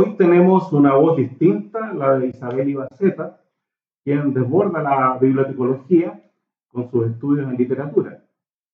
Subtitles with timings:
[0.00, 3.40] Hoy tenemos una voz distinta, la de Isabel Ibaceta,
[4.04, 6.22] quien desborda la bibliotecología
[6.68, 8.22] con sus estudios en literatura.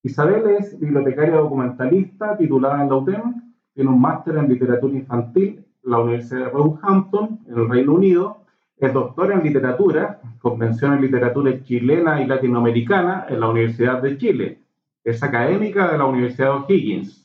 [0.02, 5.90] Isabel es bibliotecaria documentalista titulada en la UTEM, tiene un máster en literatura infantil en
[5.90, 8.42] la Universidad de Roehampton, en el Reino Unido,
[8.76, 14.58] es doctora en literatura, convención en literatura chilena y latinoamericana en la Universidad de Chile.
[15.02, 17.23] Es académica de la Universidad de O'Higgins.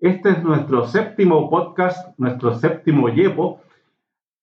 [0.00, 3.60] Este es nuestro séptimo podcast, nuestro séptimo YEPO.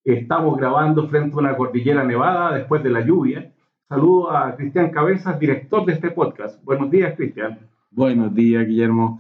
[0.04, 3.52] Estamos grabando frente a una cordillera nevada después de la lluvia.
[3.90, 6.64] Saludo a Cristian Cabezas, director de este podcast.
[6.64, 7.58] Buenos días, Cristian.
[7.90, 9.20] Buenos días, Guillermo.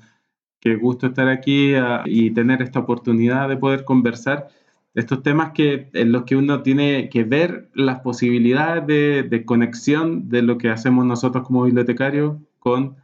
[0.60, 4.49] Qué gusto estar aquí ah, y tener esta oportunidad de poder conversar
[4.94, 8.85] estos temas que, en los que uno tiene que ver las posibilidades
[9.27, 12.96] de, conexión de lo que hacemos nosotros como bibliotecarios con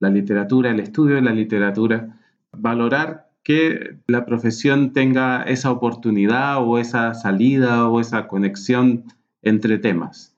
[0.00, 2.20] la literatura, el estudio de la literatura,
[2.58, 9.04] valorar que la profesión tenga esa oportunidad o esa salida o esa conexión
[9.42, 10.34] entre temas.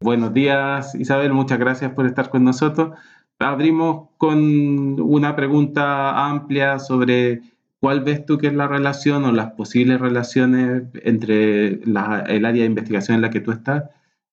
[0.00, 2.96] Buenos días Isabel, muchas gracias por estar con nosotros.
[3.40, 7.42] Abrimos con una pregunta amplia sobre
[7.80, 12.64] ¿Cuál ves tú que es la relación o las posibles relaciones entre el área de
[12.64, 13.84] investigación en la que tú estás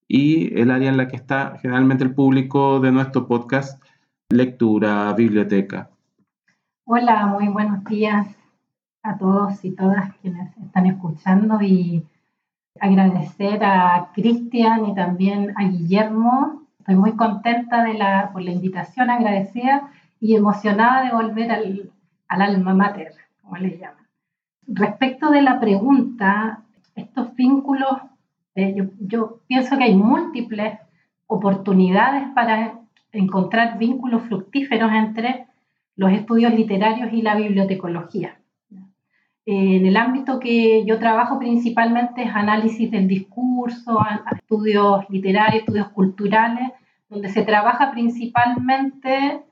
[0.07, 3.81] y el área en la que está generalmente el público de nuestro podcast,
[4.29, 5.91] lectura, biblioteca?
[6.88, 8.28] Hola, muy buenos días
[9.02, 12.05] a todos y todas quienes están escuchando y
[12.80, 16.61] agradecer a Cristian y también a Guillermo.
[16.78, 21.91] Estoy muy contenta de la, por la invitación, agradecida y emocionada de volver al,
[22.28, 24.06] al alma mater como le llaman.
[24.67, 26.61] Respecto de la pregunta,
[26.94, 27.97] estos vínculos,
[28.53, 30.78] eh, yo pienso que hay múltiples
[31.25, 32.78] oportunidades para
[33.11, 35.47] encontrar vínculos fructíferos entre
[35.95, 38.39] los estudios literarios y la bibliotecología.
[39.47, 44.00] En el ámbito que yo trabajo principalmente es análisis del discurso,
[44.35, 46.72] estudios literarios, estudios culturales,
[47.09, 49.44] donde se trabaja principalmente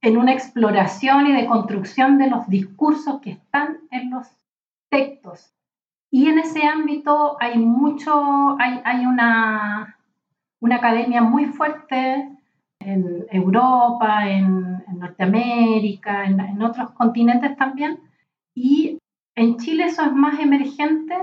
[0.00, 4.26] en una exploración y de construcción de los discursos que están en los
[4.90, 5.54] textos.
[6.10, 9.98] Y en ese ámbito hay mucho, hay, hay una,
[10.58, 12.37] una academia muy fuerte
[12.88, 18.00] en Europa, en, Norteamérica, en, otros continentes también.
[18.54, 18.98] Y
[19.36, 21.14] en Chile eso es más emergente.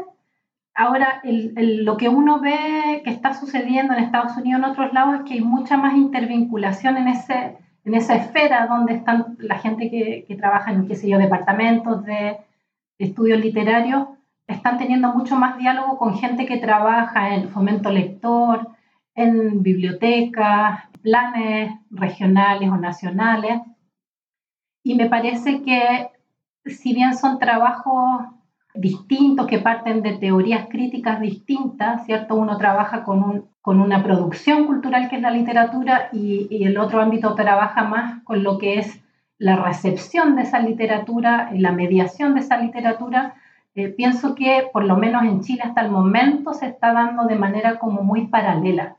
[0.74, 5.22] Ahora, lo que uno ve que está sucediendo en Estados Unidos, en otros lados, es
[5.24, 10.26] que hay mucha más intervinculación en ese, en esa esfera donde están la gente que,
[10.28, 12.38] que trabaja en, qué sé yo, departamentos de
[12.98, 14.08] estudios literarios,
[14.48, 18.75] están teniendo mucho más diálogo con gente que trabaja en fomento lector,
[19.16, 23.62] en bibliotecas, planes regionales o nacionales.
[24.84, 26.10] Y me parece que
[26.66, 28.26] si bien son trabajos
[28.74, 32.36] distintos que parten de teorías críticas distintas, ¿cierto?
[32.36, 36.78] Uno trabaja con, un, con una producción cultural que es la literatura y, y, el
[36.78, 39.02] otro ámbito trabaja más con lo que es
[39.38, 43.36] la recepción de esa literatura, la mediación de esa literatura.
[43.76, 47.36] Eh, pienso que por lo menos en Chile hasta el momento se está dando de
[47.36, 48.98] manera como muy paralela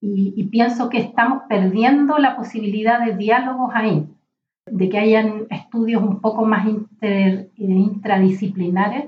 [0.00, 4.06] y, pienso que estamos perdiendo la posibilidad de diálogos ahí
[4.66, 9.06] de que hayan estudios un poco más inter, intradisciplinares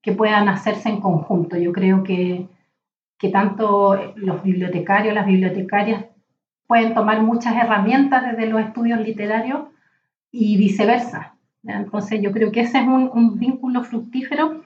[0.00, 1.58] que puedan hacerse en conjunto.
[1.58, 2.46] Yo creo que,
[3.18, 6.06] que tanto los bibliotecarios, las bibliotecarias
[6.66, 9.62] pueden tomar muchas herramientas desde los estudios literarios
[10.30, 11.34] y viceversa.
[11.64, 14.62] Entonces yo creo que ese es un vínculo fructífero.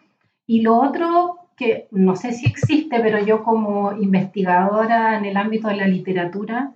[0.47, 5.69] Y lo otro que no sé si existe, pero yo como investigadora en el ámbito
[5.69, 6.73] de la literatura,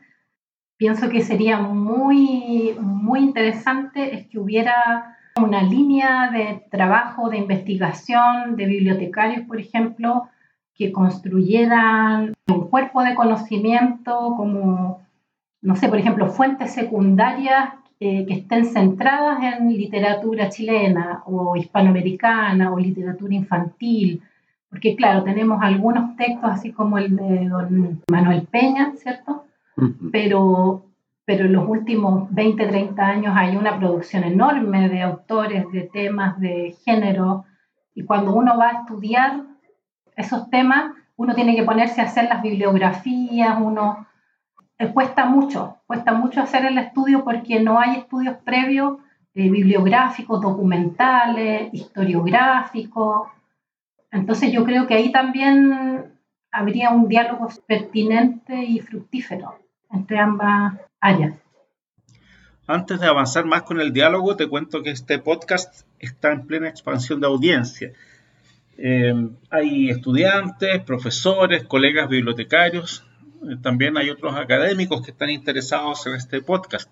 [0.76, 8.54] pienso que sería muy, muy interesante es que hubiera una línea de trabajo, de investigación,
[8.56, 10.28] de bibliotecarios, por ejemplo,
[10.74, 15.02] que construyeran un cuerpo de conocimiento como,
[15.62, 22.72] no sé, por ejemplo, fuentes secundarias eh, que estén centradas en literatura chilena o hispanoamericana
[22.72, 24.22] o literatura infantil,
[24.70, 29.44] porque claro, tenemos algunos textos así como el de don Manuel Peña, ¿cierto?
[30.10, 30.86] pero,
[31.24, 36.40] pero en los últimos 20, 30 años hay una producción enorme de autores, de temas,
[36.40, 37.44] de género,
[37.94, 39.42] y cuando uno va a estudiar
[40.16, 44.06] esos temas, uno tiene que ponerse a hacer las bibliografías, uno
[44.78, 48.98] eh, cuesta mucho, cuesta mucho hacer el estudio porque no hay estudios previos
[49.34, 53.28] eh, bibliográficos, documentales, historiográficos.
[54.10, 56.12] Entonces yo creo que ahí también
[56.50, 59.58] habría un diálogo pertinente y fructífero
[59.90, 61.34] entre ambas áreas.
[62.66, 66.68] Antes de avanzar más con el diálogo, te cuento que este podcast está en plena
[66.68, 67.92] expansión de audiencia.
[68.78, 69.14] Eh,
[69.50, 73.06] hay estudiantes, profesores, colegas bibliotecarios,
[73.42, 76.90] eh, también hay otros académicos que están interesados en este podcast.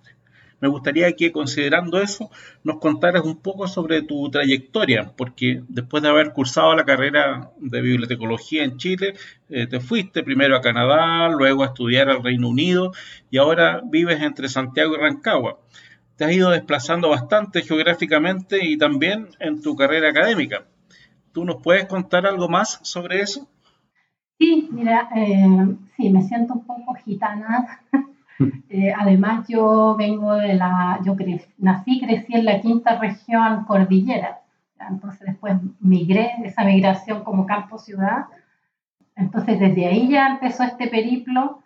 [0.61, 2.31] Me gustaría que, considerando eso,
[2.63, 7.81] nos contaras un poco sobre tu trayectoria, porque después de haber cursado la carrera de
[7.81, 9.15] bibliotecología en Chile,
[9.51, 12.93] eh, te fuiste primero a Canadá, luego a estudiar al Reino Unido
[13.31, 15.59] y ahora vives entre Santiago y Rancagua.
[16.17, 20.65] Te has ido desplazando bastante geográficamente y también en tu carrera académica.
[21.33, 23.49] ¿Tú nos puedes contar algo más sobre eso?
[24.39, 27.81] Sí, mira, eh, sí, me siento un poco gitana.
[28.69, 31.17] Eh, además, yo vengo de la, yo
[31.59, 34.41] nací, crecí en la quinta región cordillera.
[34.89, 38.27] Entonces después migré, esa migración como campo-ciudad.
[39.17, 41.61] Entonces desde ahí ya empezó este periplo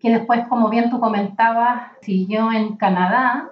[0.00, 3.50] que después, como bien tú comentabas, siguió en Canadá.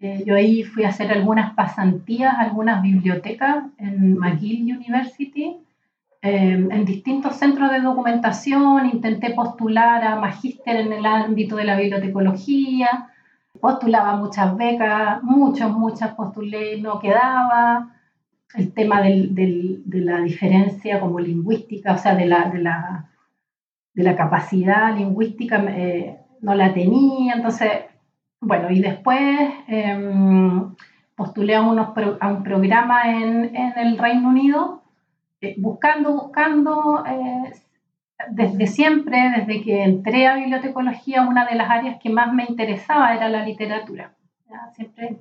[0.00, 5.56] Eh, yo ahí fui a hacer algunas pasantías, algunas bibliotecas en McGill University
[6.28, 11.76] Em, en distintos centros de documentación, intenté postular a magíster en el ámbito de la
[11.76, 13.10] bibliotecología,
[13.60, 17.92] postulaba muchas becas, muchas, muchas postulé, no quedaba.
[18.54, 23.08] El tema del, de la diferencia como lingüística, o sea, de la, de la,
[23.94, 27.34] de la capacidad lingüística, eh, no la tenía.
[27.34, 27.70] Entonces,
[28.40, 29.20] bueno, y después
[29.68, 30.62] eh,
[31.14, 31.90] postulé a, unos
[32.20, 34.85] a un programa en, en el Reino Unido
[35.40, 37.52] eh, buscando, buscando, eh,
[38.30, 43.14] desde siempre, desde que entré a bibliotecología, una de las áreas que más me interesaba
[43.14, 44.12] era la literatura.
[44.74, 45.18] Siempre,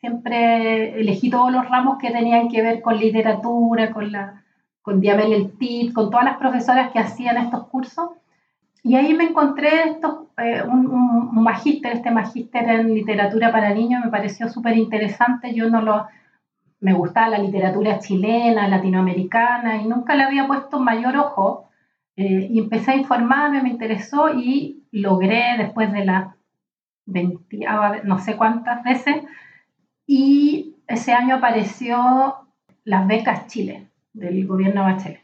[0.00, 4.42] siempre elegí todos los ramos que tenían que ver con literatura, con, la,
[4.82, 8.10] con Diabel El Tit, con todas las profesoras que hacían estos cursos.
[8.82, 14.04] Y ahí me encontré esto, eh, un, un, magíster, este magíster en literatura para niños,
[14.04, 15.54] me pareció súper interesante.
[15.54, 16.06] Yo no lo,
[16.80, 21.68] me gustaba la literatura chilena, latinoamericana, y nunca le había puesto mayor ojo.
[22.16, 26.34] Eh, y empecé a informarme, me interesó y logré después de las
[27.06, 27.66] 20,
[28.04, 29.16] no sé cuántas veces,
[30.06, 32.48] y ese año apareció
[32.84, 35.20] las becas Chile del gobierno Bachelet.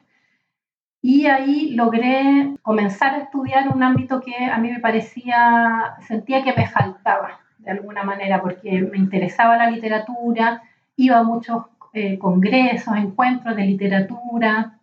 [1.01, 6.55] Y ahí logré comenzar a estudiar un ámbito que a mí me parecía, sentía que
[6.55, 10.63] me faltaba de alguna manera, porque me interesaba la literatura,
[11.03, 14.79] iba a muchos eh, congresos, encuentros de literatura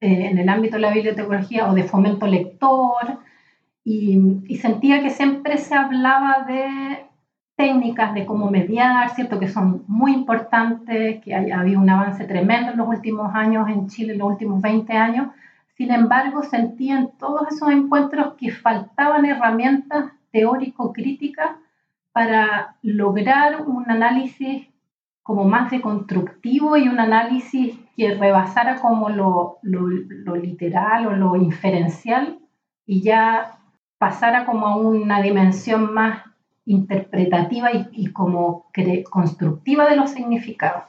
[0.00, 3.18] eh, en el ámbito de la bibliotecología o de fomento lector,
[3.84, 7.04] y, sentía que siempre se hablaba de
[7.56, 9.40] técnicas de cómo mediar, ¿cierto?
[9.40, 13.88] Que son muy importantes, que ha habido un avance tremendo en los últimos años en
[13.88, 15.28] Chile, en los últimos 20 años.
[15.76, 21.56] Sin embargo, sentía en todos esos encuentros que faltaban herramientas teórico-críticas
[22.12, 24.71] para lograr un análisis
[25.22, 31.36] como más de constructivo y un análisis que rebasara como lo, lo, literal o lo
[31.36, 32.38] inferencial
[32.86, 33.58] y ya
[33.98, 36.24] pasara como a una dimensión más
[36.64, 38.66] interpretativa y, como
[39.10, 40.84] constructiva de los significados.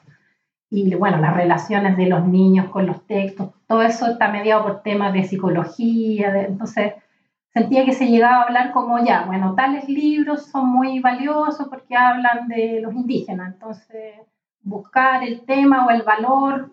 [0.70, 4.82] Y bueno, las relaciones de los niños con los textos, todo eso está mediado por
[4.82, 6.94] temas de psicología, entonces
[7.54, 11.96] sentía que se llegaba a hablar como ya, bueno, tales libros son muy valiosos porque
[11.96, 14.16] hablan de los indígenas, entonces
[14.62, 16.72] buscar el tema o el valor,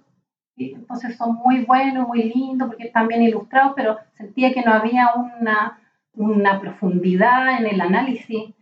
[0.57, 5.11] entonces son muy buenos, muy lindos porque están bien ilustrados, pero sentía que no había
[5.15, 5.79] una,
[6.15, 8.55] una profundidad en el análisis.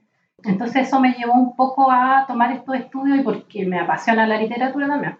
[0.44, 4.40] Entonces eso me llevó un poco a tomar estos estudios y porque me apasiona la
[4.40, 5.18] literatura también.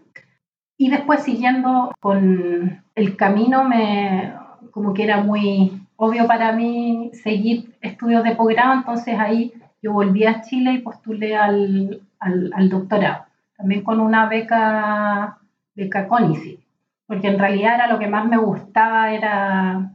[0.77, 4.33] Y después siguiendo con el camino, me,
[4.71, 9.53] como que era muy obvio para mí seguir estudios de posgrado, entonces ahí
[9.83, 13.27] yo volví a Chile y postulé al, al, doctorado,
[13.57, 15.39] también con una beca,
[15.75, 16.61] beca CONICET,
[17.07, 19.91] porque en realidad era lo que más me gustaba, era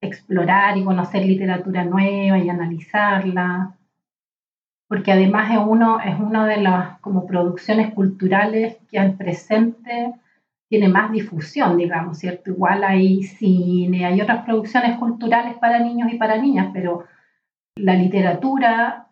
[0.00, 3.74] explorar y conocer literatura nueva y analizarla,
[4.86, 10.14] porque además es uno, es una de las como producciones culturales que al presente
[10.70, 12.50] tiene más difusión, digamos, ¿cierto?
[12.50, 17.06] Igual hay cine, hay otras producciones culturales para niños y para niñas, pero
[17.74, 19.08] la literatura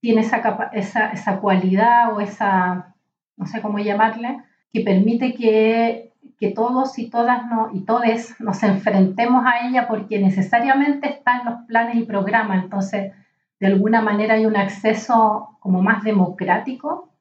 [0.00, 2.94] tiene esa, esa, esa cualidad o esa,
[3.36, 8.62] no sé cómo llamarle, que permite que, que todos y todas no, y todes nos
[8.62, 13.12] enfrentemos a ella porque necesariamente está en los planes y programas, entonces
[13.58, 17.11] de alguna manera hay un acceso como más democrático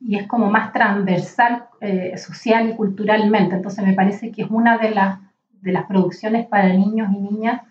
[0.00, 3.56] y es como más transversal eh, social y culturalmente.
[3.56, 5.20] Entonces me parece que es una de las,
[5.60, 7.62] de las producciones para niños y niñas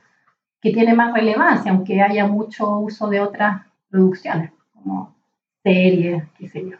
[0.61, 5.15] que tiene más relevancia, aunque haya mucho uso de otras producciones, como
[5.63, 6.77] series, qué sé yo.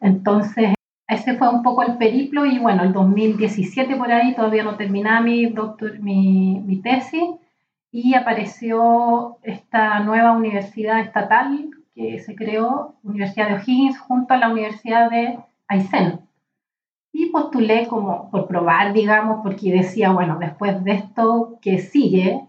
[0.00, 0.74] Entonces,
[1.06, 5.20] ese fue un poco el periplo y bueno, el 2017 por ahí todavía no terminaba
[5.20, 7.22] mi, doctor, mi, mi tesis
[7.92, 14.50] y apareció esta nueva universidad estatal que se creó, Universidad de O'Higgins, junto a la
[14.50, 16.20] Universidad de Aysén.
[17.12, 22.48] Y postulé como por probar, digamos, porque decía, bueno, después de esto, ¿qué sigue?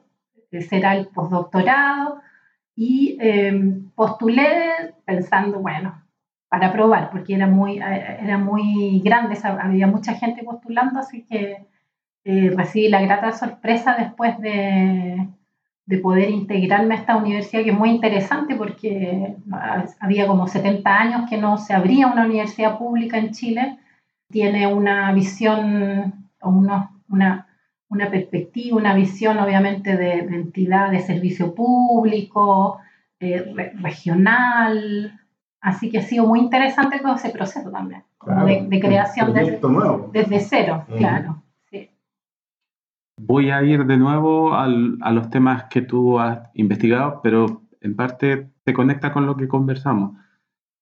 [0.69, 2.21] Será el postdoctorado.
[2.75, 6.01] Y em, postulé pensando, bueno,
[6.47, 11.65] para probar, porque era muy, eh, era muy grande, había mucha gente postulando, así que
[12.25, 15.27] eh, recibí la grata sorpresa después de,
[15.85, 19.35] de, poder integrarme a esta universidad, que es muy interesante porque
[19.99, 23.77] había como 70 años que no se abría una universidad pública en Chile,
[24.29, 27.47] tiene una visión o una, una,
[28.09, 32.79] perspectiva, una visión obviamente de, entidad de servicio público,
[33.19, 35.19] eh, regional,
[35.63, 38.03] Así que ha sido muy interesante todo ese proceso también,
[38.69, 41.41] de, creación desde, cero, claro.
[43.25, 48.49] Voy a ir de nuevo a los temas que tú has investigado, pero en parte
[48.65, 50.17] se conecta con lo que conversamos,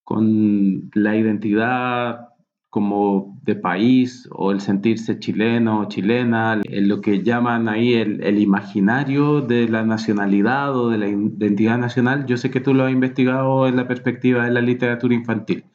[0.04, 2.30] con la identidad
[2.72, 8.40] como de país o el sentirse chileno o chilena, en lo que llaman ahí el,
[8.40, 12.26] imaginario de la nacionalidad o de la identidad nacional.
[12.26, 15.66] Yo sé que tú lo has investigado en la perspectiva de la literatura infantil.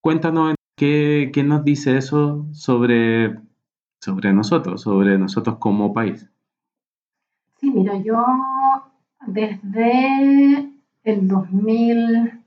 [0.00, 3.34] Cuéntanos qué, qué nos dice eso sobre,
[4.06, 6.30] sobre nosotros, sobre nosotros como país.
[7.58, 8.24] Sí, mira, yo
[9.26, 10.70] desde
[11.02, 12.44] el 2000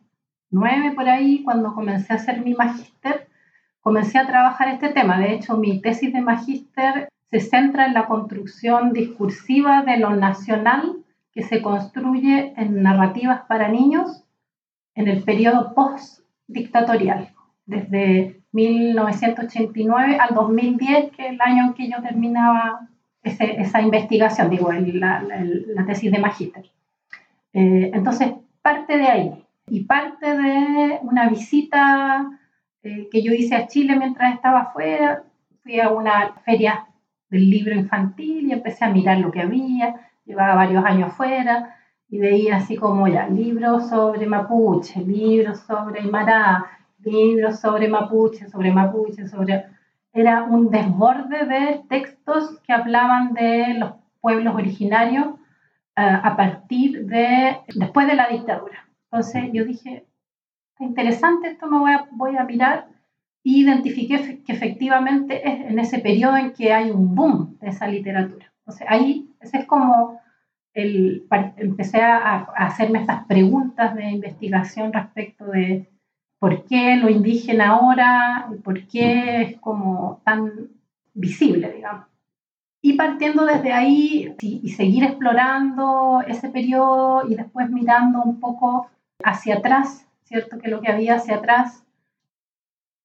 [0.51, 3.28] nueve por ahí, cuando comencé a hacer mi magíster,
[3.82, 5.20] comencé a trabajar este tema.
[5.20, 11.04] De hecho, mi tesis de magíster se centra en la construcción discursiva de lo nacional
[11.34, 14.24] que se construye en narrativas para niños
[14.96, 17.30] en el periodo post-dictatorial,
[17.66, 22.88] desde 1989 al 2010, que es el año en que yo terminaba
[23.24, 26.65] esa investigación, digo, la, tesis de magíster.
[27.53, 32.39] Eh, entonces, parte de ahí y parte de una visita
[32.84, 35.24] eh, que yo hice a Chile mientras estaba afuera,
[35.63, 36.88] fui a una feria
[37.29, 41.75] del libro infantil y empecé a mirar lo que había, llevaba varios años fuera
[42.10, 46.65] y veía así como ya libros sobre mapuche, libros sobre Aymara,
[47.03, 49.65] libros sobre mapuche, sobre mapuche, sobre...
[50.12, 53.91] Era un desborde de textos que hablaban de los
[54.22, 55.38] pueblos originarios uh,
[55.96, 58.89] a partir de, después de la dictadura.
[59.12, 60.06] Entonces yo dije,
[60.79, 62.88] interesante, esto me voy a, voy a mirar
[63.44, 67.88] y identifiqué que efectivamente es en ese periodo en que hay un boom de esa
[67.88, 68.51] literatura.
[68.62, 70.20] Entonces ahí ese es como
[70.74, 71.27] el,
[71.58, 75.89] empecé a, hacerme estas preguntas de investigación respecto de
[76.39, 80.69] por qué lo indígena ahora, por qué es como tan
[81.13, 82.08] visible, digamos.
[82.81, 88.88] Y partiendo desde ahí y seguir explorando ese periodo y después mirando un poco
[89.22, 90.58] hacia atrás, ¿cierto?
[90.60, 91.84] Que lo que había hacia atrás,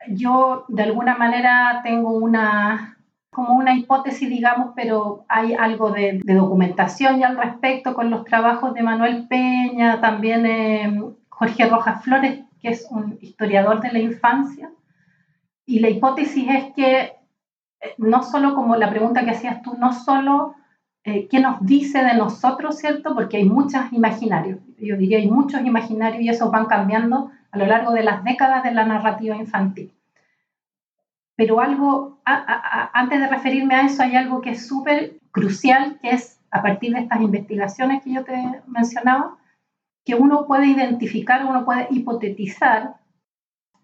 [0.08, 2.98] yo de alguna manera tengo una,
[3.30, 8.74] como una hipótesis, digamos, pero hay algo de, documentación ya al respecto con los trabajos
[8.74, 14.72] de Manuel Peña, también eh, Jorge Rojas Flores, que es un historiador de la infancia.
[15.66, 19.92] Y la hipótesis es que eh, no solo como la pregunta que hacías tú, no
[19.92, 20.54] solo
[21.04, 23.14] eh, qué nos dice de nosotros, ¿cierto?
[23.14, 27.66] Porque hay muchos imaginarios, yo diría hay muchos imaginarios y esos van cambiando a lo
[27.66, 29.92] largo de las décadas de la narrativa infantil.
[31.36, 36.40] Pero algo, antes de referirme a eso, hay algo que es súper crucial, que es
[36.50, 39.36] a partir de estas investigaciones que yo te mencionaba,
[40.04, 42.96] que uno puede identificar, uno puede hipotetizar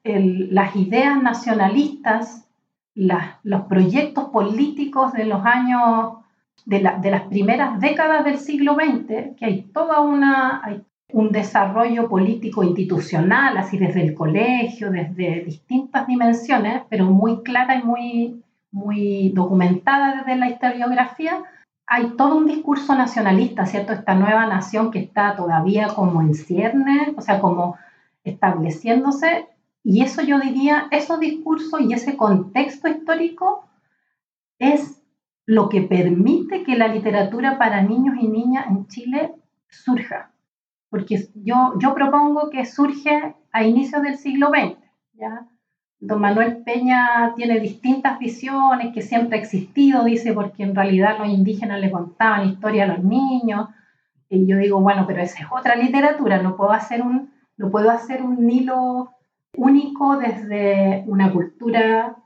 [0.05, 2.49] las ideas nacionalistas,
[2.95, 6.19] los proyectos políticos de los años
[6.67, 13.57] de, las primeras décadas del siglo XX, que hay toda una, un desarrollo político institucional,
[13.57, 20.37] así desde el colegio, desde distintas dimensiones, pero muy clara y muy, muy documentada desde
[20.37, 21.43] la historiografía,
[21.93, 23.93] hay todo un discurso nacionalista, ¿cierto?
[23.93, 27.77] Esta nueva nación que está todavía como en ciernes, o sea, como
[28.23, 29.49] estableciéndose,
[29.83, 33.65] y eso yo diría, esos discursos y ese contexto histórico
[34.61, 35.03] es
[35.47, 39.35] lo que permite que la literatura para niños y niñas en Chile
[39.69, 40.31] surja.
[40.91, 44.79] Porque yo, yo propongo que surge a inicios del siglo XX.
[45.15, 45.49] ¿ya?
[46.01, 51.29] Don Manuel Peña tiene distintas visiones que siempre ha existido, dice, porque en realidad los
[51.29, 53.69] indígenas le contaban historia a los niños.
[54.31, 57.91] Y yo digo, bueno, pero esa es otra literatura, no puedo hacer un, no puedo
[57.91, 59.11] hacer un hilo
[59.57, 62.17] único desde una cultura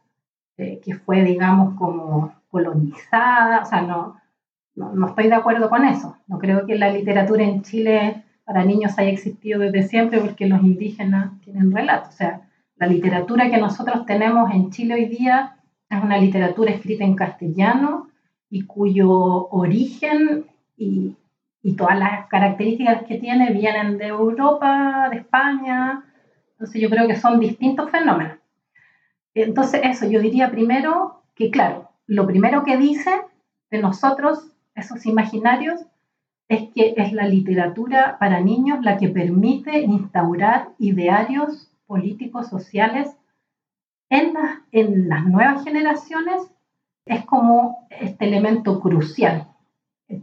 [0.56, 4.16] eh, que fue, digamos, como colonizada, o sea, no,
[4.76, 6.16] no, estoy de acuerdo con eso.
[6.28, 10.62] No creo que la literatura en Chile para niños haya existido desde siempre porque los
[10.62, 12.10] indígenas tienen relatos.
[12.10, 12.42] O sea,
[12.84, 15.56] la literatura que nosotros tenemos en Chile hoy día
[15.88, 18.10] es una literatura escrita en castellano
[18.50, 20.44] y cuyo origen
[20.76, 21.16] y,
[21.62, 26.04] y todas las características que tiene vienen de Europa, de España.
[26.52, 28.36] Entonces yo creo que son distintos fenómenos.
[29.32, 33.12] Entonces eso, yo diría primero que, claro, lo primero que dice
[33.70, 35.80] de nosotros, esos imaginarios,
[36.50, 43.16] es que es la literatura para niños la que permite instaurar idearios políticos, sociales
[44.10, 46.42] en las, en las nuevas generaciones.
[47.06, 49.48] Es como este elemento crucial,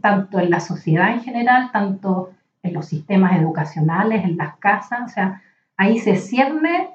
[0.00, 5.02] tanto en la sociedad en general, tanto en los sistemas educacionales, en las casas.
[5.04, 5.42] O sea,
[5.76, 6.90] ahí se cierne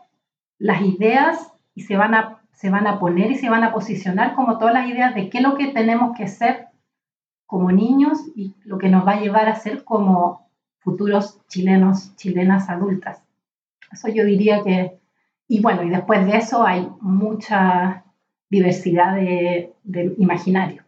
[0.57, 4.33] las ideas y se van a, se van a poner y se van a posicionar
[4.36, 6.67] como todas las ideas de qué es lo que tenemos que ser
[7.45, 12.69] como niños y lo que nos va a llevar a ser como futuros chilenos, chilenas
[12.69, 13.26] adultas.
[13.91, 15.00] Eso yo diría que,
[15.48, 18.03] y bueno, y después de eso hay mucha
[18.50, 20.84] diversidad de, de imaginario,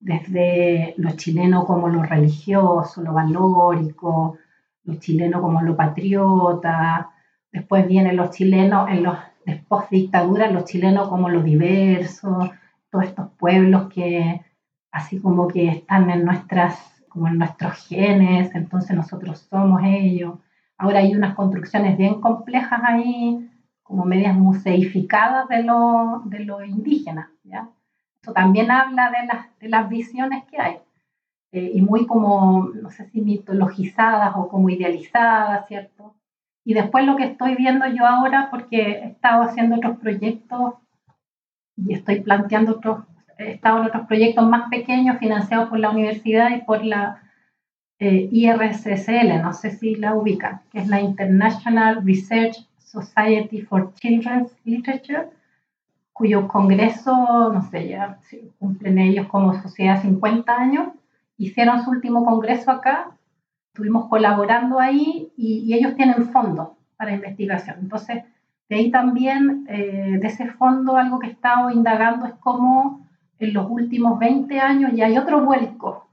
[0.00, 4.38] desde lo chileno como lo religioso, lo valórico,
[4.84, 7.10] lo chileno como lo patriota,
[7.52, 9.16] después vienen los chilenos en los
[9.68, 12.50] post dictadura, los chilenos como lo diverso,
[12.90, 14.40] todos estos pueblos que
[14.90, 20.34] así como que están en nuestras como en nuestros genes, entonces nosotros somos ellos.
[20.78, 23.48] Ahora hay unas construcciones bien complejas ahí,
[23.82, 27.30] como medias museificadas de lo, de lo indígena.
[28.20, 30.78] Eso también habla de las, de las visiones que hay,
[31.52, 36.14] eh, y muy como, no sé si mitologizadas o como idealizadas, ¿cierto?
[36.64, 40.74] Y después lo que estoy viendo yo ahora, porque he estado haciendo otros proyectos
[41.76, 43.04] y estoy planteando otros,
[43.38, 47.22] he estado en otros proyectos más pequeños financiados por la universidad y por la
[47.98, 48.28] eh,
[49.42, 55.28] no sé si la ubican, que es la International Research Society for Children's Literature,
[56.12, 58.18] cuyo congreso, no sé, ya
[58.58, 60.88] cumplen ellos como sociedad 50 años,
[61.36, 63.16] hicieron su último congreso acá
[63.76, 67.76] estuvimos colaborando ahí y, ellos tienen fondos para investigación.
[67.82, 68.24] Entonces,
[68.70, 73.06] de ahí también, eh, de ese fondo, algo que he estado indagando es cómo
[73.38, 76.05] en los últimos 20 años ya hay otro vuelco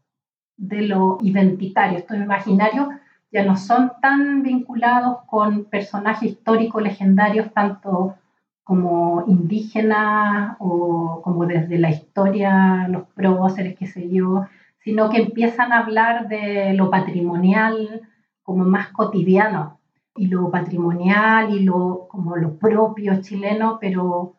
[0.58, 2.88] de lo identitario, estos imaginarios
[3.32, 8.16] ya no son tan vinculados con personajes históricos legendarios, tanto
[8.64, 14.46] como indígenas o como desde la historia, los próceres, qué sé yo,
[14.84, 18.02] sino que empiezan a hablar de lo patrimonial
[18.44, 19.80] como más cotidiano
[20.16, 24.36] y lo patrimonial y lo como lo propio chileno, pero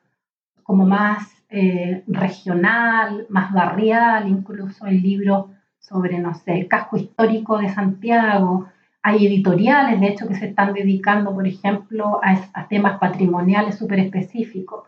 [0.63, 5.51] como más eh, regional, más barrial, incluso el libro
[5.89, 8.67] sobre, no sé, el casco histórico de Santiago.
[9.03, 14.85] Hay editoriales, de hecho, que se están dedicando, por ejemplo, a, temas patrimoniales súper específicos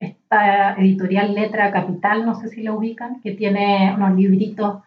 [0.00, 4.82] esta editorial Letra Capital, no sé si la ubican, que tiene unos libritos,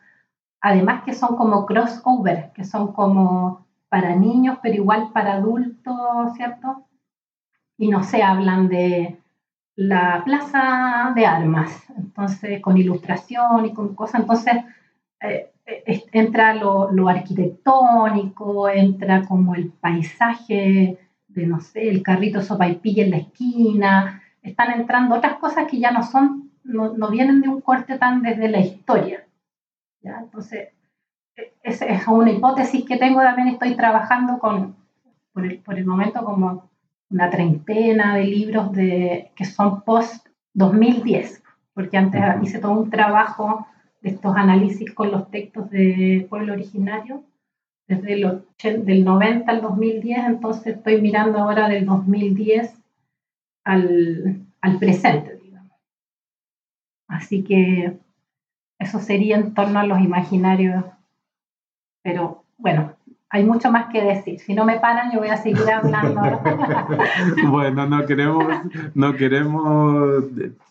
[0.59, 6.83] además que son como crossover, que son como para niños, pero igual para adultos, ¿cierto?
[7.77, 9.17] Y no se hablan de
[9.77, 14.55] la plaza de armas, entonces con ilustración y con cosas, entonces
[15.29, 22.41] eh, eh, entra lo, lo, arquitectónico, entra como el paisaje de, no sé, el carrito
[22.41, 27.09] sopa y pilla en la esquina, están entrando otras cosas que ya no son, no,
[27.09, 29.25] vienen de un corte tan desde la historia.
[30.01, 30.19] ¿ya?
[30.19, 30.69] Entonces,
[31.35, 34.75] e, esa es una hipótesis que tengo, también estoy trabajando con,
[35.33, 36.69] por el, por el momento, como
[37.09, 43.67] una treintena de libros de, que son post 2010, porque antes hice todo un trabajo
[44.05, 47.23] estos análisis con los textos de pueblo originario,
[47.87, 52.73] desde el, del 90 al 2010, entonces estoy mirando ahora del 2010
[53.63, 55.71] al, al presente, digamos.
[57.07, 57.97] Así que
[58.77, 60.85] eso sería en torno a los imaginarios,
[62.03, 62.93] pero bueno,
[63.29, 64.39] hay mucho más que decir.
[64.39, 66.21] Si no me paran, yo voy a seguir hablando.
[67.49, 68.45] bueno, no queremos,
[68.93, 70.25] no queremos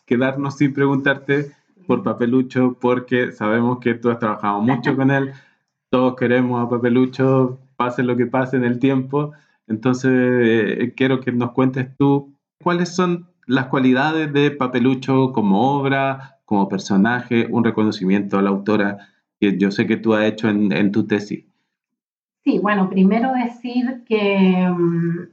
[0.07, 1.53] quedarnos sin preguntarte
[1.87, 5.33] por Papelucho, porque sabemos que tú has trabajado mucho con él.
[5.90, 9.33] Todos queremos a Papelucho, pase lo que pase en el tiempo.
[9.68, 16.38] Entonces, eh, quiero que nos cuentes tú ¿Cuáles son las cualidades de Papelucho como obra,
[16.47, 20.90] como personaje, un reconocimiento a la autora que yo sé que tú has hecho en,
[20.90, 21.44] tu tesis?
[22.42, 25.29] Sí, bueno, primero decir que, mm,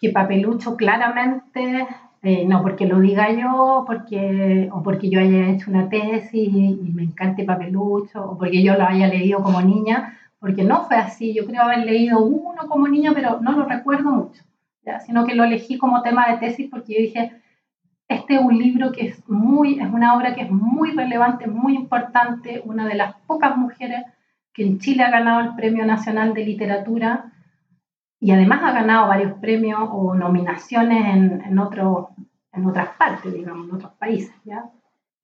[0.00, 1.86] que Papelucho claramente,
[2.22, 6.78] eh, no porque lo diga yo, porque, o porque yo haya hecho una tesis y,
[6.92, 11.34] me encante Papelucho, o porque yo lo haya leído como niña, porque no fue así.
[11.34, 14.42] Yo creo haber leído uno como niña, pero no lo recuerdo mucho,
[14.84, 15.00] ¿ya?
[15.00, 17.32] sino que lo elegí como tema de tesis porque yo dije,
[18.08, 21.74] este es un libro que es muy, es una obra que es muy relevante, muy
[21.74, 24.02] importante, una de las pocas mujeres
[24.52, 27.32] que en Chile ha ganado el Premio Nacional de Literatura
[28.20, 32.10] y además ha ganado varios premios o nominaciones en, en, otro,
[32.52, 34.34] en otras partes, digamos, en otros países.
[34.44, 34.66] ¿ya?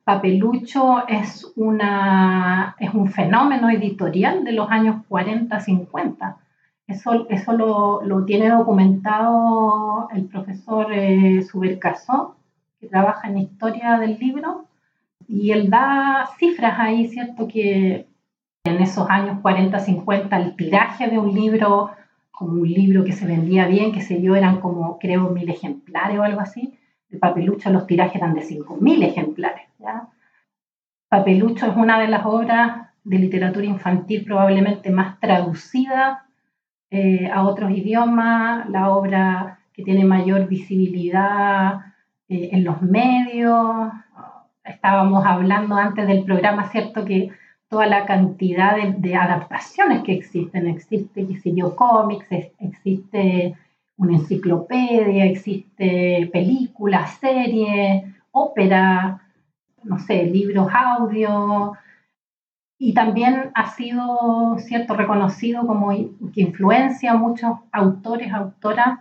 [0.02, 6.36] Papelucho es, una, es un fenómeno editorial de los años 40-50.
[6.86, 12.36] Eso, eso lo, lo, tiene documentado el profesor eh, Subercasó,
[12.80, 14.66] que trabaja en historia del libro,
[15.28, 17.48] y él da cifras ahí, ¿cierto?
[17.48, 18.06] Que
[18.64, 21.90] en esos años 40-50 el tiraje de un libro,
[22.36, 26.18] como un libro que se vendía bien, que sé yo, eran como, creo, mil ejemplares
[26.18, 29.62] o algo así, de Papelucho los tirajes eran de 5.000 ejemplares.
[29.78, 30.08] ¿ya?
[31.08, 36.26] Papelucho es una de las obras de literatura infantil probablemente más traducida
[36.90, 41.80] eh, a otros idiomas, la obra que tiene mayor visibilidad
[42.28, 43.90] eh, en los medios.
[44.62, 47.06] Estábamos hablando antes del programa, ¿cierto?
[47.06, 47.30] Que
[47.68, 50.66] toda la cantidad de, adaptaciones que existen.
[50.68, 52.26] Existe, qué yo, cómics,
[52.58, 53.56] existe
[53.96, 59.20] una enciclopedia, existe películas, series, ópera,
[59.82, 61.72] no sé, libros audio.
[62.78, 69.00] Y también ha sido, cierto, reconocido como que influencia a muchos autores, autoras.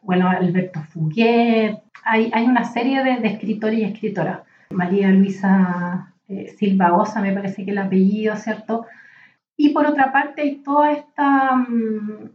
[0.00, 4.40] Bueno, Alberto Fuguet, hay, hay una serie de escritores y escritoras.
[4.70, 6.90] María Luisa eh, Silva
[7.20, 8.86] me parece que el apellido, ¿cierto?
[9.56, 12.30] Y por otra parte, hay toda esta, mm,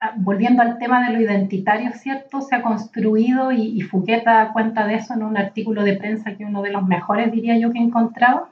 [0.00, 2.40] ah, volviendo al tema de lo identitario, ¿cierto?
[2.42, 6.36] Se ha construido, y, y Fouquet da cuenta de eso en un artículo de prensa
[6.36, 8.48] que uno de los mejores, diría yo, que he encontrado,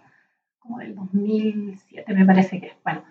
[0.59, 2.77] como del 2007, me parece que es.
[2.83, 3.03] Bueno,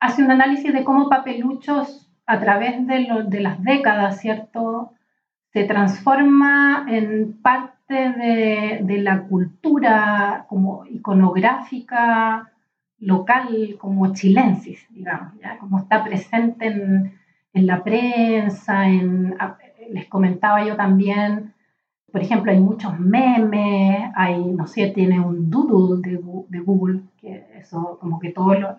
[0.00, 4.92] hace un análisis de cómo papeluchos a través de, lo, de las décadas, ¿cierto?
[5.52, 12.50] Se transforma en parte de, la cultura como iconográfica
[12.98, 15.58] local, como chilensis, digamos, ¿ya?
[15.58, 17.12] como está presente en,
[17.52, 19.36] en la prensa, en,
[19.90, 21.54] les comentaba yo también,
[22.10, 27.46] por ejemplo, hay muchos memes, hay, no sé, tiene un doodle de, de Google, que
[27.56, 28.76] eso, como que todos los,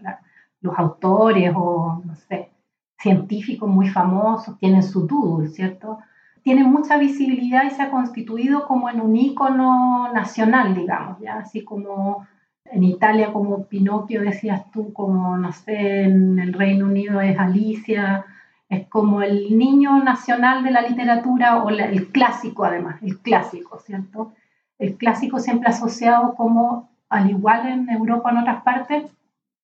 [0.62, 2.50] los autores o, no sé,
[2.98, 6.00] científicos muy famosos tienen su doodle, ¿cierto?
[6.46, 11.40] Tiene mucha visibilidad y se ha constituido como en un ícono nacional, digamos, ¿ya?
[11.40, 12.28] así como
[12.66, 18.26] en Italia como Pinocchio decías tú, como no sé, en el Reino Unido es Alicia,
[18.70, 24.32] es como el niño nacional de la literatura o el clásico además, el clásico, ¿cierto?
[24.78, 29.04] El clásico siempre asociado como, al igual en Europa en otras partes,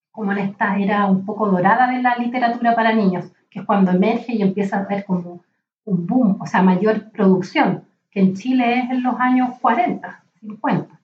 [0.10, 3.92] como en esta era un poco dorada de la literatura para niños, que es cuando
[3.92, 5.42] emerge y empieza a ver como
[5.86, 11.00] un boom, o sea, mayor producción, que en Chile es en los años 40, 50.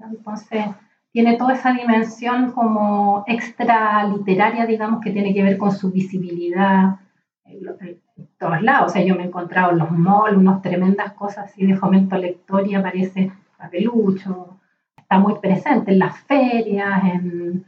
[0.00, 0.64] Entonces,
[1.12, 6.96] tiene toda esa dimensión como extra literaria, digamos, que tiene que ver con su visibilidad
[7.44, 8.00] en,
[8.38, 8.90] todos lados.
[8.90, 12.16] O sea, yo me he encontrado en los malls unas tremendas cosas así de fomento
[12.16, 14.60] lector y aparece papelucho,
[14.96, 17.66] está muy presente en las ferias, en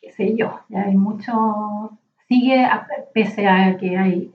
[0.00, 2.66] qué sé yo, ya hay mucho, sigue,
[3.12, 4.32] pese a que hay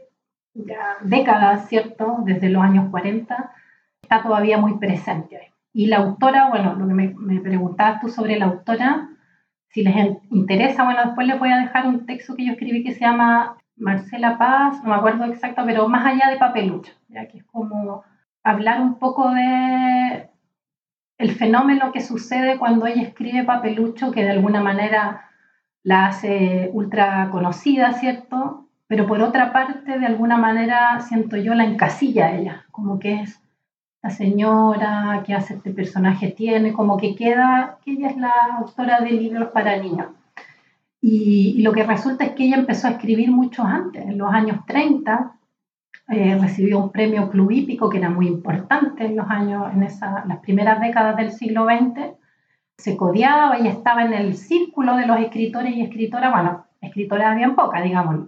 [0.53, 2.17] décadas, ¿cierto?
[2.23, 3.51] Desde los años 40,
[4.01, 5.51] está todavía muy presente.
[5.73, 9.09] Y la autora, bueno, lo que me, me preguntabas tú sobre la autora,
[9.69, 9.95] si les
[10.29, 13.57] interesa, bueno, después les voy a dejar un texto que yo escribí que se llama
[13.75, 18.03] Marcela Paz, no me acuerdo exacto, pero más allá de papelucho, ya que es como
[18.43, 20.29] hablar un poco de
[21.17, 25.29] el fenómeno que sucede cuando ella escribe papelucho, que de alguna manera
[25.81, 28.67] la hace ultra conocida, ¿cierto?
[28.93, 33.21] Pero por otra parte, de alguna manera, siento yo la encasilla a ella, como que
[33.21, 33.41] es
[34.03, 39.01] la señora que hace este personaje tiene, como que queda que ella es la autora
[39.01, 40.09] de libros para niños.
[41.01, 44.63] Y, lo que resulta es que ella empezó a escribir mucho antes, en los años
[44.67, 45.37] 30,
[46.09, 50.23] eh, recibió un premio Club Hípico que era muy importante en los años, en esa,
[50.27, 52.13] las primeras décadas del siglo XX.
[52.77, 57.55] Se codiaba y estaba en el círculo de los escritores y escritoras, bueno, escritoras bien
[57.55, 58.27] pocas, digamos,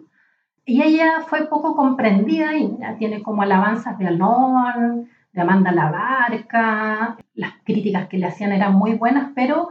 [0.65, 7.17] y ella fue poco comprendida y ya tiene como alabanzas de Alon, de Amanda Labarca,
[7.33, 9.69] las críticas que le hacían eran muy buenas, pero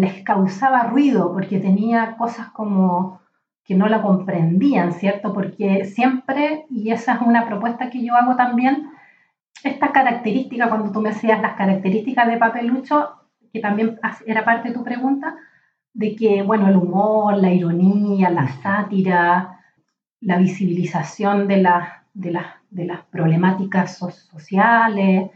[0.00, 3.20] les causaba ruido porque tenía cosas como
[3.64, 5.32] que no la comprendían, ¿cierto?
[5.32, 8.90] Porque siempre, y esa es una propuesta que yo hago también,
[9.62, 13.10] esta característica, cuando tú me decías las características de papelucho,
[13.52, 15.36] que también era parte de tu pregunta,
[15.92, 19.49] de que, bueno, el humor, la ironía, la sátira,
[20.20, 21.66] la visibilización de,
[22.14, 25.30] de, de las problemáticas sociales,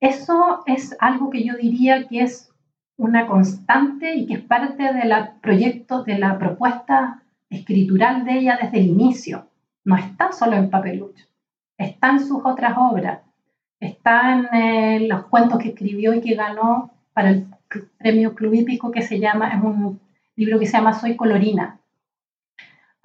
[0.00, 2.52] eso es algo que yo diría que es
[2.96, 8.78] una constante y que es parte del proyecto, de la propuesta escritural de ella desde
[8.78, 9.48] el inicio.
[9.84, 11.24] No está solo en Papelucho,
[11.76, 13.20] está en sus otras obras,
[13.80, 17.46] está en eh, los cuentos que escribió y que ganó para el
[17.98, 20.00] premio Club Hípico que se llama, es un
[20.36, 21.80] libro que se llama Soy Colorina.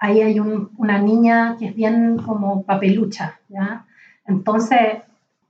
[0.04, 3.86] Ahí hay una niña que es bien como papelucha, ¿ya?
[4.26, 4.98] Entonces,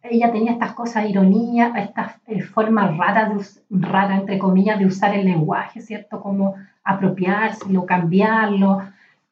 [0.01, 5.25] ella tenía estas cosas, ironía, estas eh, formas raras, rara, entre comillas, de usar el
[5.25, 6.21] lenguaje, ¿cierto?
[6.21, 8.81] Como apropiárselo, cambiarlo.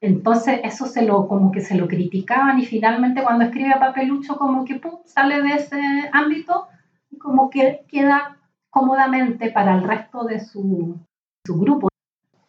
[0.00, 4.36] Entonces eso se lo, como que se lo criticaban y finalmente cuando escribe a Papelucho
[4.36, 5.80] como que pum, sale de ese
[6.12, 6.66] ámbito
[7.12, 8.38] y como que queda
[8.70, 10.98] cómodamente para el resto de su,
[11.46, 11.91] su grupo.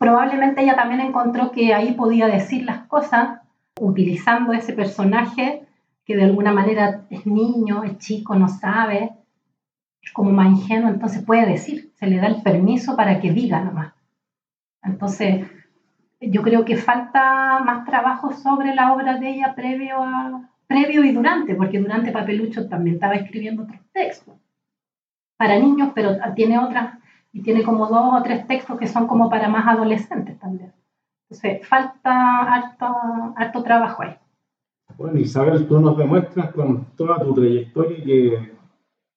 [0.03, 3.39] Probablemente ella también encontró que ahí podía decir las cosas
[3.79, 5.65] utilizando ese personaje
[6.03, 9.13] que de alguna manera es niño, es chico, no sabe,
[10.01, 13.61] es como más ingenuo, entonces puede decir, se le da el permiso para que diga
[13.61, 13.93] nomás.
[14.83, 15.47] Entonces,
[16.19, 21.13] yo creo que falta más trabajo sobre la obra de ella previo, a, previo y
[21.13, 24.35] durante, porque durante Papelucho también estaba escribiendo otros textos
[25.37, 26.97] para niños, pero tiene otras,
[27.33, 30.71] y tiene como dos o tres textos que son como para más adolescentes también.
[31.29, 32.85] Entonces, falta harto,
[33.35, 34.15] harto trabajo ahí.
[34.97, 38.51] Bueno, Isabel, tú nos demuestras con toda tu trayectoria que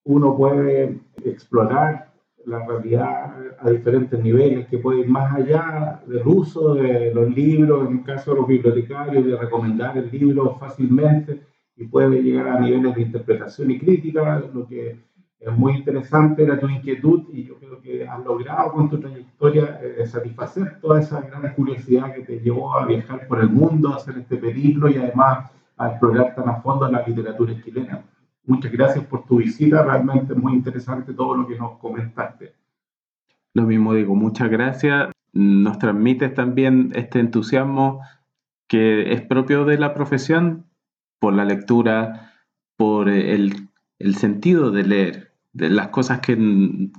[0.05, 2.11] uno puede explorar
[2.47, 7.89] la realidad a diferentes niveles, que puede ir más allá del uso de los libros,
[7.89, 11.43] en el caso de los bibliotecarios, de recomendar el libro fácilmente
[11.77, 14.97] y puede llegar a niveles de interpretación y crítica, lo que
[15.39, 19.81] es muy interesante era tu inquietud y yo creo que has logrado con tu trayectoria
[19.83, 23.97] eh, satisfacer toda esa gran curiosidad que te llevó a viajar por el mundo, a
[23.97, 28.03] hacer este periplo y además a explorar tan a fondo la literatura chilena.
[28.45, 32.55] Muchas gracias por tu visita, realmente muy interesante todo lo que nos comentaste.
[33.53, 35.11] Lo mismo digo, muchas gracias.
[35.33, 38.01] Nos transmites también este entusiasmo
[38.69, 40.67] que es propio de la profesión
[41.21, 42.33] por la lectura,
[42.77, 43.69] por el,
[43.99, 45.26] el sentido de leer,
[45.57, 46.37] de las cosas que,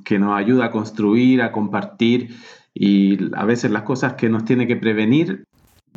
[0.04, 2.36] que, nos ayuda a construir, a compartir
[2.74, 5.48] y a veces las cosas que nos tiene que prevenir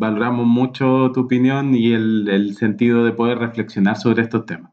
[0.01, 4.73] valoramos mucho tu opinión y el, el sentido de poder reflexionar sobre estos temas.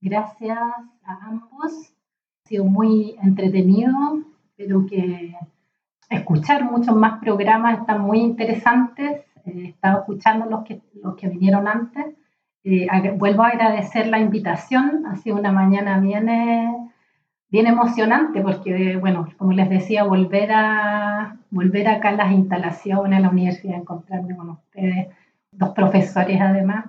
[0.00, 0.58] Gracias
[1.04, 1.92] a ambos.
[2.44, 3.92] Ha sido muy entretenido.
[4.50, 5.34] Espero que
[6.08, 9.20] escuchar muchos más programas están muy interesantes.
[9.44, 12.06] Eh, he estado escuchando los que, los que vinieron antes.
[12.64, 12.86] Eh,
[13.18, 15.04] vuelvo a agradecer la invitación.
[15.06, 16.28] Ha sido una mañana bien
[17.48, 23.22] bien emocionante porque, bueno, como les decía, volver, a, volver acá a las instalaciones, a
[23.22, 25.08] la universidad, encontrarme con ustedes,
[25.52, 26.86] dos profesores además.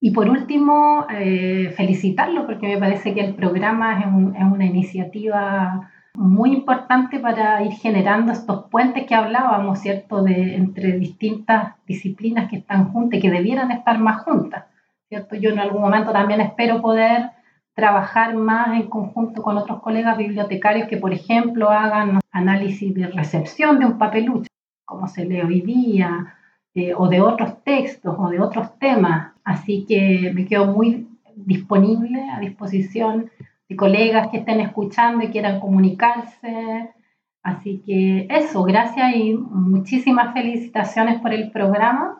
[0.00, 4.06] Y por último, eh, felicitarlo porque me parece que el programa es,
[4.40, 10.98] es, una iniciativa muy importante para ir generando estos puentes que hablábamos, ¿cierto?, de, entre
[10.98, 14.64] distintas disciplinas que están juntas y que debieran estar más juntas,
[15.08, 15.36] ¿cierto?
[15.36, 17.30] Yo en algún momento también espero poder
[17.74, 23.78] trabajar más en conjunto con otros colegas bibliotecarios que, por ejemplo, hagan análisis de recepción
[23.78, 24.48] de un papelucho,
[24.84, 26.34] como se lee hoy día,
[26.74, 29.32] eh, o de otros textos o de otros temas.
[29.44, 33.30] Así que me quedo muy disponible, a disposición
[33.68, 36.90] de colegas que estén escuchando y quieran comunicarse.
[37.42, 42.18] Así que eso, gracias y muchísimas felicitaciones por el programa.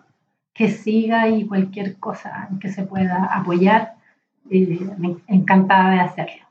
[0.55, 3.95] Que siga y cualquier cosa que se pueda apoyar
[4.53, 6.43] y me encantaba de hacerlo.